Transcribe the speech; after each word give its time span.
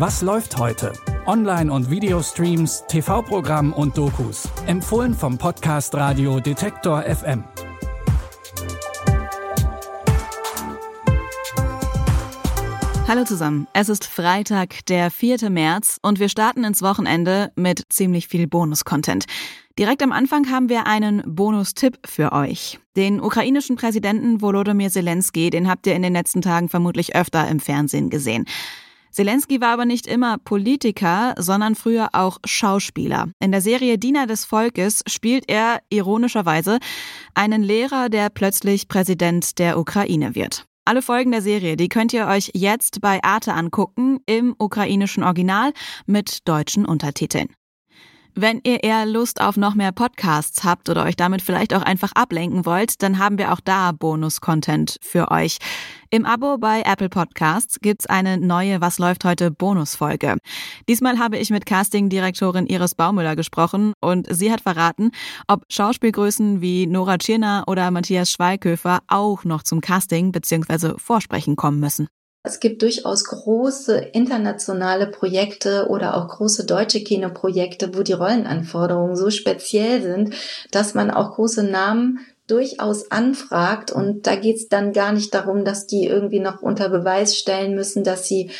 Was 0.00 0.22
läuft 0.22 0.56
heute? 0.56 0.94
Online- 1.26 1.70
und 1.70 1.90
Videostreams, 1.90 2.84
TV-Programm 2.88 3.74
und 3.74 3.98
Dokus. 3.98 4.48
Empfohlen 4.66 5.12
vom 5.12 5.36
Podcast 5.36 5.94
Radio 5.94 6.40
Detektor 6.40 7.02
FM. 7.02 7.44
Hallo 13.08 13.24
zusammen. 13.24 13.66
Es 13.74 13.90
ist 13.90 14.06
Freitag, 14.06 14.86
der 14.86 15.10
4. 15.10 15.50
März 15.50 15.98
und 16.00 16.18
wir 16.18 16.30
starten 16.30 16.64
ins 16.64 16.80
Wochenende 16.80 17.52
mit 17.54 17.84
ziemlich 17.90 18.26
viel 18.26 18.46
Bonus-Content. 18.46 19.26
Direkt 19.78 20.02
am 20.02 20.12
Anfang 20.12 20.50
haben 20.50 20.70
wir 20.70 20.86
einen 20.86 21.22
Bonustipp 21.26 21.98
für 22.06 22.32
euch. 22.32 22.80
Den 22.96 23.20
ukrainischen 23.20 23.76
Präsidenten 23.76 24.40
Volodymyr 24.40 24.88
Zelensky, 24.88 25.50
den 25.50 25.68
habt 25.68 25.86
ihr 25.86 25.94
in 25.94 26.00
den 26.00 26.14
letzten 26.14 26.40
Tagen 26.40 26.70
vermutlich 26.70 27.14
öfter 27.14 27.46
im 27.48 27.60
Fernsehen 27.60 28.08
gesehen. 28.08 28.46
Zelensky 29.10 29.60
war 29.60 29.70
aber 29.70 29.84
nicht 29.84 30.06
immer 30.06 30.38
Politiker, 30.38 31.34
sondern 31.38 31.74
früher 31.74 32.10
auch 32.12 32.38
Schauspieler. 32.44 33.28
In 33.40 33.52
der 33.52 33.60
Serie 33.60 33.98
Diener 33.98 34.26
des 34.26 34.44
Volkes 34.44 35.02
spielt 35.06 35.48
er 35.48 35.80
ironischerweise 35.90 36.78
einen 37.34 37.62
Lehrer, 37.62 38.08
der 38.08 38.30
plötzlich 38.30 38.88
Präsident 38.88 39.58
der 39.58 39.78
Ukraine 39.78 40.34
wird. 40.34 40.66
Alle 40.84 41.02
Folgen 41.02 41.30
der 41.30 41.42
Serie, 41.42 41.76
die 41.76 41.88
könnt 41.88 42.12
ihr 42.12 42.26
euch 42.26 42.50
jetzt 42.54 43.00
bei 43.00 43.22
Arte 43.22 43.52
angucken, 43.52 44.18
im 44.26 44.54
ukrainischen 44.58 45.22
Original 45.22 45.72
mit 46.06 46.48
deutschen 46.48 46.84
Untertiteln. 46.84 47.48
Wenn 48.34 48.60
ihr 48.62 48.84
eher 48.84 49.06
Lust 49.06 49.40
auf 49.40 49.56
noch 49.56 49.74
mehr 49.74 49.92
Podcasts 49.92 50.62
habt 50.62 50.88
oder 50.88 51.04
euch 51.04 51.16
damit 51.16 51.42
vielleicht 51.42 51.74
auch 51.74 51.82
einfach 51.82 52.12
ablenken 52.12 52.64
wollt, 52.64 53.02
dann 53.02 53.18
haben 53.18 53.38
wir 53.38 53.52
auch 53.52 53.60
da 53.60 53.92
Bonus-Content 53.92 54.96
für 55.00 55.30
euch. 55.30 55.58
Im 56.10 56.26
Abo 56.26 56.58
bei 56.58 56.82
Apple 56.82 57.08
Podcasts 57.08 57.80
gibt's 57.80 58.06
eine 58.06 58.38
neue 58.38 58.80
Was 58.80 58.98
läuft 58.98 59.24
heute 59.24 59.50
Bonusfolge. 59.50 60.36
Diesmal 60.88 61.18
habe 61.18 61.38
ich 61.38 61.50
mit 61.50 61.66
Castingdirektorin 61.66 62.66
Iris 62.66 62.94
Baumüller 62.94 63.36
gesprochen 63.36 63.94
und 64.00 64.26
sie 64.30 64.52
hat 64.52 64.60
verraten, 64.60 65.10
ob 65.48 65.64
Schauspielgrößen 65.68 66.60
wie 66.60 66.86
Nora 66.86 67.18
Tschirner 67.18 67.64
oder 67.66 67.90
Matthias 67.90 68.30
Schweighöfer 68.30 69.00
auch 69.08 69.44
noch 69.44 69.62
zum 69.62 69.80
Casting 69.80 70.32
bzw. 70.32 70.94
Vorsprechen 70.98 71.56
kommen 71.56 71.80
müssen. 71.80 72.08
Es 72.42 72.58
gibt 72.58 72.80
durchaus 72.80 73.24
große 73.24 73.96
internationale 73.96 75.06
Projekte 75.06 75.88
oder 75.88 76.16
auch 76.16 76.28
große 76.28 76.64
deutsche 76.64 77.04
Kinoprojekte, 77.04 77.94
wo 77.94 78.02
die 78.02 78.14
Rollenanforderungen 78.14 79.14
so 79.14 79.30
speziell 79.30 80.00
sind, 80.00 80.34
dass 80.70 80.94
man 80.94 81.10
auch 81.10 81.34
große 81.34 81.62
Namen 81.64 82.20
durchaus 82.46 83.10
anfragt. 83.10 83.92
Und 83.92 84.26
da 84.26 84.36
geht 84.36 84.56
es 84.56 84.68
dann 84.68 84.94
gar 84.94 85.12
nicht 85.12 85.34
darum, 85.34 85.66
dass 85.66 85.86
die 85.86 86.06
irgendwie 86.06 86.40
noch 86.40 86.62
unter 86.62 86.88
Beweis 86.88 87.36
stellen 87.36 87.74
müssen, 87.74 88.04
dass 88.04 88.26
sie 88.26 88.50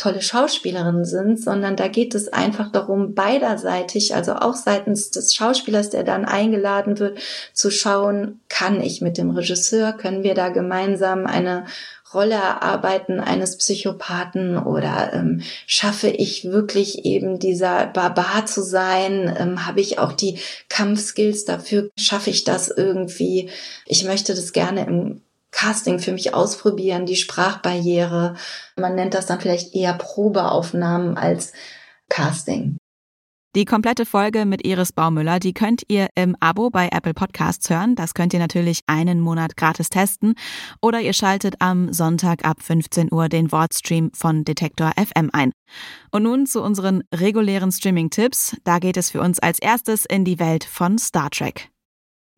tolle 0.00 0.22
Schauspielerinnen 0.22 1.04
sind, 1.04 1.38
sondern 1.38 1.76
da 1.76 1.86
geht 1.88 2.14
es 2.14 2.32
einfach 2.32 2.72
darum, 2.72 3.14
beiderseitig, 3.14 4.14
also 4.14 4.34
auch 4.34 4.54
seitens 4.54 5.10
des 5.10 5.34
Schauspielers, 5.34 5.90
der 5.90 6.04
dann 6.04 6.24
eingeladen 6.24 6.98
wird, 6.98 7.18
zu 7.52 7.70
schauen, 7.70 8.40
kann 8.48 8.80
ich 8.80 9.02
mit 9.02 9.18
dem 9.18 9.30
Regisseur, 9.30 9.92
können 9.92 10.22
wir 10.22 10.34
da 10.34 10.48
gemeinsam 10.48 11.26
eine 11.26 11.66
Rolle 12.12 12.34
erarbeiten 12.34 13.20
eines 13.20 13.56
Psychopathen 13.56 14.58
oder 14.58 15.12
ähm, 15.12 15.42
schaffe 15.66 16.08
ich 16.08 16.44
wirklich 16.44 17.04
eben 17.04 17.38
dieser 17.38 17.86
Barbar 17.86 18.46
zu 18.46 18.62
sein? 18.62 19.34
Ähm, 19.38 19.66
Habe 19.66 19.80
ich 19.80 19.98
auch 19.98 20.12
die 20.12 20.38
Kampfskills 20.68 21.44
dafür? 21.44 21.90
Schaffe 21.96 22.30
ich 22.30 22.44
das 22.44 22.68
irgendwie? 22.68 23.50
Ich 23.86 24.04
möchte 24.04 24.34
das 24.34 24.52
gerne 24.52 24.86
im 24.86 25.22
Casting 25.52 25.98
für 25.98 26.12
mich 26.12 26.34
ausprobieren, 26.34 27.06
die 27.06 27.16
Sprachbarriere. 27.16 28.34
Man 28.76 28.94
nennt 28.94 29.14
das 29.14 29.26
dann 29.26 29.40
vielleicht 29.40 29.74
eher 29.74 29.94
Probeaufnahmen 29.94 31.16
als 31.16 31.52
Casting. 32.08 32.76
Die 33.56 33.64
komplette 33.64 34.06
Folge 34.06 34.46
mit 34.46 34.64
Iris 34.64 34.92
Baumüller, 34.92 35.40
die 35.40 35.52
könnt 35.52 35.82
ihr 35.88 36.06
im 36.14 36.36
Abo 36.38 36.70
bei 36.70 36.88
Apple 36.92 37.14
Podcasts 37.14 37.68
hören. 37.68 37.96
Das 37.96 38.14
könnt 38.14 38.32
ihr 38.32 38.38
natürlich 38.38 38.82
einen 38.86 39.18
Monat 39.18 39.56
gratis 39.56 39.90
testen. 39.90 40.34
Oder 40.80 41.00
ihr 41.00 41.12
schaltet 41.12 41.56
am 41.58 41.92
Sonntag 41.92 42.44
ab 42.44 42.62
15 42.62 43.12
Uhr 43.12 43.28
den 43.28 43.50
Wortstream 43.50 44.12
von 44.14 44.44
Detektor 44.44 44.92
FM 44.96 45.30
ein. 45.32 45.50
Und 46.12 46.22
nun 46.22 46.46
zu 46.46 46.62
unseren 46.62 47.02
regulären 47.12 47.72
Streaming-Tipps. 47.72 48.56
Da 48.62 48.78
geht 48.78 48.96
es 48.96 49.10
für 49.10 49.20
uns 49.20 49.40
als 49.40 49.58
erstes 49.58 50.06
in 50.06 50.24
die 50.24 50.38
Welt 50.38 50.62
von 50.62 50.96
Star 50.96 51.28
Trek. 51.30 51.70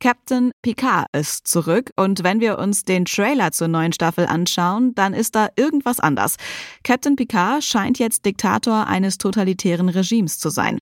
Captain 0.02 0.50
Picard 0.62 1.06
ist 1.12 1.46
zurück 1.46 1.92
und 1.94 2.24
wenn 2.24 2.40
wir 2.40 2.58
uns 2.58 2.82
den 2.82 3.04
Trailer 3.04 3.52
zur 3.52 3.68
neuen 3.68 3.92
Staffel 3.92 4.26
anschauen, 4.26 4.96
dann 4.96 5.14
ist 5.14 5.36
da 5.36 5.48
irgendwas 5.54 6.00
anders. 6.00 6.38
Captain 6.82 7.14
Picard 7.14 7.62
scheint 7.62 8.00
jetzt 8.00 8.26
Diktator 8.26 8.88
eines 8.88 9.16
totalitären 9.16 9.88
Regimes 9.88 10.40
zu 10.40 10.50
sein. 10.50 10.80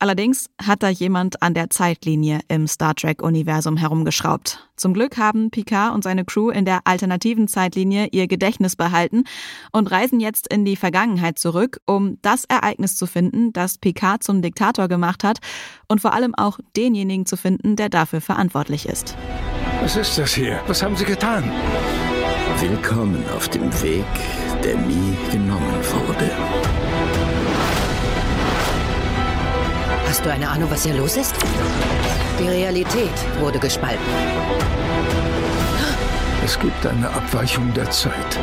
Allerdings 0.00 0.48
hat 0.64 0.84
da 0.84 0.88
jemand 0.88 1.42
an 1.42 1.54
der 1.54 1.70
Zeitlinie 1.70 2.38
im 2.46 2.68
Star 2.68 2.94
Trek-Universum 2.94 3.76
herumgeschraubt. 3.76 4.68
Zum 4.76 4.94
Glück 4.94 5.18
haben 5.18 5.50
Picard 5.50 5.92
und 5.92 6.04
seine 6.04 6.24
Crew 6.24 6.50
in 6.50 6.64
der 6.64 6.82
alternativen 6.84 7.48
Zeitlinie 7.48 8.06
ihr 8.12 8.28
Gedächtnis 8.28 8.76
behalten 8.76 9.24
und 9.72 9.90
reisen 9.90 10.20
jetzt 10.20 10.46
in 10.52 10.64
die 10.64 10.76
Vergangenheit 10.76 11.40
zurück, 11.40 11.80
um 11.84 12.18
das 12.22 12.44
Ereignis 12.44 12.96
zu 12.96 13.06
finden, 13.06 13.52
das 13.52 13.78
Picard 13.78 14.22
zum 14.22 14.40
Diktator 14.40 14.86
gemacht 14.86 15.24
hat 15.24 15.38
und 15.88 16.00
vor 16.00 16.12
allem 16.12 16.32
auch 16.36 16.60
denjenigen 16.76 17.26
zu 17.26 17.36
finden, 17.36 17.74
der 17.74 17.88
dafür 17.88 18.20
verantwortlich 18.20 18.86
ist. 18.86 19.16
Was 19.82 19.96
ist 19.96 20.16
das 20.16 20.32
hier? 20.32 20.60
Was 20.68 20.80
haben 20.80 20.94
Sie 20.94 21.04
getan? 21.04 21.50
Willkommen 22.60 23.24
auf 23.36 23.48
dem 23.48 23.72
Weg, 23.82 24.06
der 24.62 24.76
nie 24.76 25.16
genommen 25.32 25.74
wurde. 25.82 26.67
Hast 30.18 30.26
du 30.26 30.32
eine 30.32 30.48
Ahnung, 30.48 30.68
was 30.68 30.82
hier 30.82 30.94
los 30.94 31.16
ist? 31.16 31.32
Die 32.40 32.48
Realität 32.48 33.12
wurde 33.38 33.60
gespalten. 33.60 34.02
Es 36.44 36.58
gibt 36.58 36.84
eine 36.84 37.08
Abweichung 37.08 37.72
der 37.72 37.88
Zeit. 37.92 38.36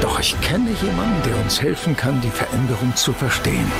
Doch 0.00 0.18
ich 0.18 0.34
kenne 0.40 0.70
jemanden, 0.82 1.22
der 1.24 1.36
uns 1.44 1.62
helfen 1.62 1.96
kann, 1.96 2.20
die 2.22 2.30
Veränderung 2.30 2.96
zu 2.96 3.12
verstehen. 3.12 3.70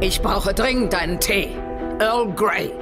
Ich 0.00 0.20
brauche 0.20 0.52
dringend 0.52 0.94
einen 0.94 1.18
Tee. 1.18 1.56
Earl 2.00 2.30
Grey. 2.34 2.74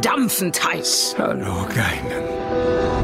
Dampfend 0.00 0.66
heiß. 0.66 1.14
Hallo, 1.18 1.66
Geinen. 1.74 3.03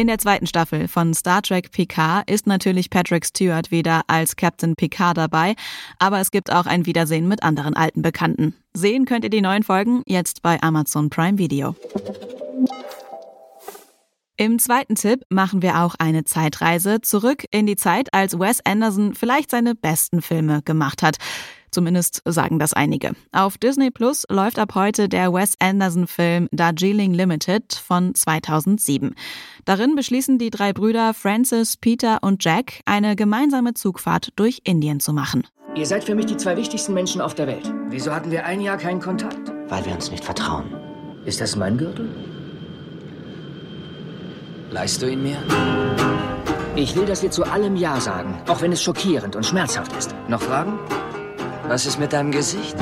In 0.00 0.06
der 0.06 0.16
zweiten 0.16 0.46
Staffel 0.46 0.88
von 0.88 1.12
Star 1.12 1.42
Trek 1.42 1.72
Picard 1.72 2.30
ist 2.30 2.46
natürlich 2.46 2.88
Patrick 2.88 3.26
Stewart 3.26 3.70
wieder 3.70 4.00
als 4.06 4.34
Captain 4.34 4.74
Picard 4.74 5.18
dabei, 5.18 5.56
aber 5.98 6.20
es 6.20 6.30
gibt 6.30 6.50
auch 6.50 6.64
ein 6.64 6.86
Wiedersehen 6.86 7.28
mit 7.28 7.42
anderen 7.42 7.76
alten 7.76 8.00
Bekannten. 8.00 8.54
Sehen 8.72 9.04
könnt 9.04 9.24
ihr 9.24 9.30
die 9.30 9.42
neuen 9.42 9.62
Folgen 9.62 10.02
jetzt 10.06 10.40
bei 10.40 10.58
Amazon 10.62 11.10
Prime 11.10 11.36
Video. 11.36 11.76
Im 14.40 14.58
zweiten 14.58 14.94
Tipp 14.94 15.26
machen 15.28 15.60
wir 15.60 15.82
auch 15.82 15.96
eine 15.98 16.24
Zeitreise 16.24 17.02
zurück 17.02 17.44
in 17.50 17.66
die 17.66 17.76
Zeit, 17.76 18.14
als 18.14 18.38
Wes 18.38 18.64
Anderson 18.64 19.12
vielleicht 19.12 19.50
seine 19.50 19.74
besten 19.74 20.22
Filme 20.22 20.62
gemacht 20.62 21.02
hat. 21.02 21.16
Zumindest 21.70 22.22
sagen 22.24 22.58
das 22.58 22.72
einige. 22.72 23.12
Auf 23.32 23.58
Disney 23.58 23.90
Plus 23.90 24.24
läuft 24.30 24.58
ab 24.58 24.74
heute 24.74 25.10
der 25.10 25.34
Wes 25.34 25.56
Anderson-Film 25.58 26.48
Darjeeling 26.52 27.12
Limited 27.12 27.74
von 27.74 28.14
2007. 28.14 29.14
Darin 29.66 29.94
beschließen 29.94 30.38
die 30.38 30.48
drei 30.48 30.72
Brüder 30.72 31.12
Francis, 31.12 31.76
Peter 31.76 32.20
und 32.22 32.42
Jack, 32.42 32.80
eine 32.86 33.16
gemeinsame 33.16 33.74
Zugfahrt 33.74 34.30
durch 34.36 34.60
Indien 34.64 35.00
zu 35.00 35.12
machen. 35.12 35.46
Ihr 35.74 35.84
seid 35.84 36.02
für 36.02 36.14
mich 36.14 36.24
die 36.24 36.38
zwei 36.38 36.56
wichtigsten 36.56 36.94
Menschen 36.94 37.20
auf 37.20 37.34
der 37.34 37.46
Welt. 37.46 37.70
Wieso 37.90 38.14
hatten 38.14 38.30
wir 38.30 38.46
ein 38.46 38.62
Jahr 38.62 38.78
keinen 38.78 39.00
Kontakt? 39.00 39.52
Weil 39.68 39.84
wir 39.84 39.92
uns 39.92 40.10
nicht 40.10 40.24
vertrauen. 40.24 40.74
Ist 41.26 41.42
das 41.42 41.56
mein 41.56 41.76
Gürtel? 41.76 42.29
Leihst 44.70 45.02
du 45.02 45.06
ihn 45.06 45.22
mir? 45.22 45.38
Ich 46.76 46.94
will, 46.94 47.04
dass 47.04 47.22
wir 47.22 47.30
zu 47.30 47.42
allem 47.42 47.74
Ja 47.74 48.00
sagen, 48.00 48.40
auch 48.46 48.62
wenn 48.62 48.70
es 48.70 48.80
schockierend 48.80 49.34
und 49.34 49.44
schmerzhaft 49.44 49.92
ist. 49.96 50.14
Noch 50.28 50.40
Fragen? 50.40 50.78
Was 51.66 51.86
ist 51.86 51.98
mit 51.98 52.12
deinem 52.12 52.30
Gesicht? 52.30 52.76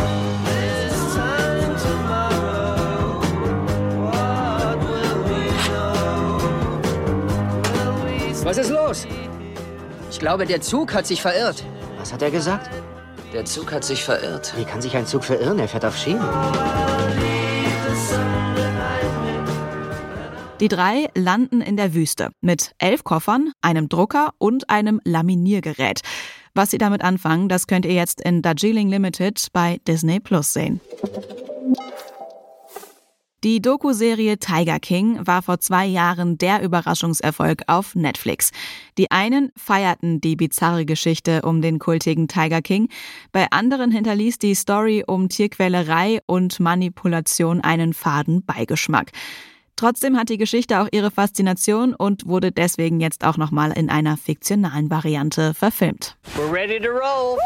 Was 8.44 8.58
ist 8.58 8.70
los? 8.70 9.06
Ich 10.10 10.18
glaube, 10.18 10.46
der 10.46 10.60
Zug 10.60 10.94
hat 10.94 11.06
sich 11.06 11.20
verirrt. 11.22 11.64
Was 11.98 12.12
hat 12.12 12.22
er 12.22 12.30
gesagt? 12.30 12.70
Der 13.32 13.44
Zug 13.44 13.72
hat 13.72 13.84
sich 13.84 14.04
verirrt. 14.04 14.54
Wie 14.56 14.64
kann 14.64 14.80
sich 14.80 14.96
ein 14.96 15.06
Zug 15.06 15.24
verirren? 15.24 15.58
Er 15.58 15.68
fährt 15.68 15.84
auf 15.84 15.96
Schienen. 15.96 16.24
Die 20.60 20.68
drei 20.68 21.08
landen 21.14 21.60
in 21.60 21.76
der 21.76 21.94
Wüste 21.94 22.30
mit 22.40 22.72
elf 22.78 23.04
Koffern, 23.04 23.52
einem 23.62 23.88
Drucker 23.88 24.32
und 24.38 24.68
einem 24.68 25.00
Laminiergerät. 25.04 26.00
Was 26.52 26.72
sie 26.72 26.78
damit 26.78 27.02
anfangen, 27.02 27.48
das 27.48 27.68
könnt 27.68 27.84
ihr 27.84 27.94
jetzt 27.94 28.20
in 28.20 28.42
Darjeeling 28.42 28.88
Limited 28.88 29.46
bei 29.52 29.78
Disney 29.86 30.18
Plus 30.18 30.52
sehen. 30.52 30.80
Die 33.44 33.62
Doku-Serie 33.62 34.38
Tiger 34.38 34.80
King 34.80 35.24
war 35.24 35.42
vor 35.42 35.60
zwei 35.60 35.86
Jahren 35.86 36.38
der 36.38 36.60
Überraschungserfolg 36.60 37.62
auf 37.68 37.94
Netflix. 37.94 38.50
Die 38.98 39.12
einen 39.12 39.52
feierten 39.54 40.20
die 40.20 40.34
bizarre 40.34 40.84
Geschichte 40.84 41.42
um 41.42 41.62
den 41.62 41.78
kultigen 41.78 42.26
Tiger 42.26 42.62
King, 42.62 42.88
bei 43.30 43.46
anderen 43.52 43.92
hinterließ 43.92 44.40
die 44.40 44.56
Story 44.56 45.04
um 45.06 45.28
Tierquälerei 45.28 46.18
und 46.26 46.58
Manipulation 46.58 47.60
einen 47.60 47.94
faden 47.94 48.44
Beigeschmack. 48.44 49.12
Trotzdem 49.78 50.18
hat 50.18 50.28
die 50.28 50.38
Geschichte 50.38 50.80
auch 50.80 50.88
ihre 50.90 51.12
Faszination 51.12 51.94
und 51.94 52.26
wurde 52.26 52.50
deswegen 52.50 52.98
jetzt 52.98 53.24
auch 53.24 53.36
nochmal 53.36 53.70
in 53.70 53.90
einer 53.90 54.16
fiktionalen 54.16 54.90
Variante 54.90 55.54
verfilmt. 55.54 56.16
We're 56.36 56.52
ready 56.52 56.80
to 56.80 56.88
roll. 56.88 57.38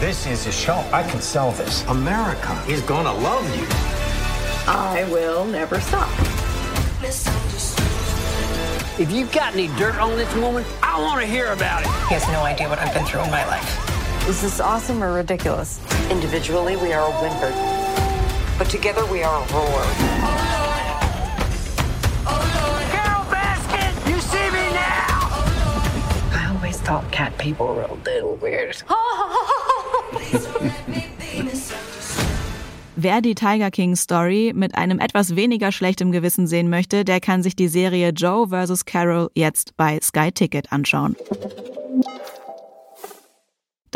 This 0.00 0.26
is 0.26 0.48
a 0.48 0.50
show. 0.50 0.80
I 0.92 1.08
can 1.08 1.22
sell 1.22 1.52
this. 1.52 1.84
America 1.86 2.52
is 2.66 2.84
gonna 2.84 3.12
love 3.12 3.44
you. 3.56 3.64
I 4.66 5.04
will 5.08 5.44
never 5.44 5.80
stop. 5.80 6.08
If 8.98 9.12
you've 9.12 9.30
got 9.30 9.54
any 9.54 9.68
dirt 9.78 9.96
on 10.00 10.16
this 10.16 10.34
woman, 10.34 10.64
I 10.82 11.00
want 11.00 11.20
to 11.20 11.26
hear 11.28 11.52
about 11.52 11.82
it. 11.82 11.88
He 12.08 12.14
has 12.14 12.26
no 12.32 12.42
idea 12.42 12.68
what 12.68 12.80
I've 12.80 12.92
been 12.92 13.04
through 13.04 13.22
in 13.22 13.30
my 13.30 13.46
life. 13.46 14.28
Is 14.28 14.40
this 14.42 14.58
awesome 14.58 15.00
or 15.00 15.12
ridiculous? 15.12 15.78
Individually, 16.10 16.74
we 16.74 16.92
are 16.92 17.06
a 17.06 17.12
whimper. 17.22 17.52
But 18.58 18.68
together, 18.68 19.06
we 19.06 19.22
are 19.22 19.44
a 19.44 19.52
roar. 19.52 20.37
Thought 26.88 27.10
cat 27.12 27.36
people 27.36 27.66
were 27.66 27.82
a 27.82 27.94
little 28.06 28.34
weird. 28.40 28.82
Wer 32.96 33.20
die 33.20 33.34
Tiger 33.34 33.70
King 33.70 33.94
Story 33.94 34.52
mit 34.54 34.74
einem 34.74 34.98
etwas 34.98 35.36
weniger 35.36 35.70
schlechtem 35.70 36.12
Gewissen 36.12 36.46
sehen 36.46 36.70
möchte, 36.70 37.04
der 37.04 37.20
kann 37.20 37.42
sich 37.42 37.54
die 37.54 37.68
Serie 37.68 38.08
Joe 38.08 38.48
vs. 38.48 38.86
Carol 38.86 39.28
jetzt 39.34 39.76
bei 39.76 40.00
Sky 40.02 40.32
Ticket 40.32 40.72
anschauen. 40.72 41.14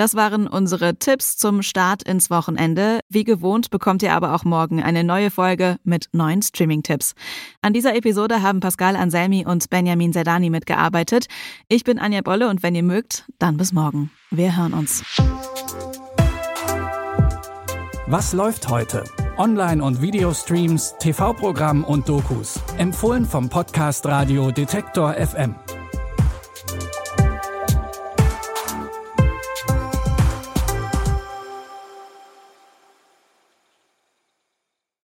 Das 0.03 0.17
waren 0.17 0.49
unsere 0.49 0.97
Tipps 0.97 1.37
zum 1.37 1.63
Start 1.63 2.03
ins 2.03 2.29
Wochenende. 2.29 2.99
Wie 3.09 3.23
gewohnt 3.23 3.71
bekommt 3.71 4.03
ihr 4.03 4.13
aber 4.15 4.35
auch 4.35 4.43
morgen 4.43 4.83
eine 4.83 5.05
neue 5.05 5.31
Folge 5.31 5.77
mit 5.85 6.09
neuen 6.11 6.43
Streaming-Tipps. 6.43 7.15
An 7.61 7.73
dieser 7.73 7.95
Episode 7.95 8.43
haben 8.43 8.59
Pascal 8.59 8.97
Anselmi 8.97 9.47
und 9.47 9.71
Benjamin 9.71 10.13
Zerdani 10.13 10.51
mitgearbeitet. 10.51 11.27
Ich 11.69 11.85
bin 11.85 12.01
Anja 12.01 12.21
Bolle 12.21 12.49
und 12.49 12.65
wenn 12.65 12.75
ihr 12.75 12.83
mögt, 12.83 13.27
dann 13.39 13.57
bis 13.57 13.73
morgen. 13.73 14.11
Wir 14.33 14.57
hören 14.57 14.75
uns. 14.75 15.05
Was 18.09 18.33
läuft 18.33 18.69
heute? 18.69 19.05
Online- 19.39 19.85
und 19.85 20.03
Videostreams, 20.03 20.97
TV-Programm 20.99 21.85
und 21.85 22.09
Dokus. 22.09 22.59
Empfohlen 22.77 23.25
vom 23.25 23.49
Podcast 23.49 24.05
Radio 24.07 24.51
Detektor 24.51 25.15
FM. 25.15 25.55